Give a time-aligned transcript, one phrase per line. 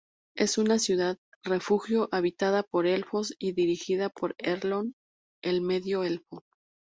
[0.33, 4.95] Es una ciudad-refugio habitada por Elfos y dirigida por Elrond,
[5.43, 6.43] el Medio Elfo.